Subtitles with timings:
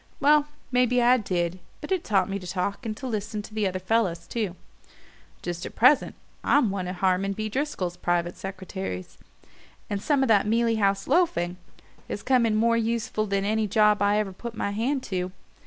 [0.19, 3.67] Well, maybe I did but it taught me to talk, and to listen to the
[3.67, 4.55] other fellows too.
[5.43, 7.49] Just at present I'm one of Harmon B.
[7.49, 9.19] Driscoll's private secretaries,
[9.91, 11.57] and some of that Mealey House loafing
[12.07, 15.31] has come in more useful than any job I ever put my hand to.